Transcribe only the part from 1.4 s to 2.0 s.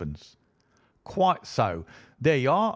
so.